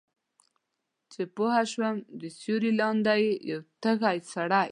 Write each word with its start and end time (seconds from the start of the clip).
چې 1.11 1.21
پوهه 1.35 1.63
شوه 1.71 1.89
د 2.21 2.23
سیوری 2.39 2.71
لاندې 2.81 3.13
یې 3.23 3.31
یو 3.49 3.59
تږی 3.83 4.17
سړی 4.31 4.59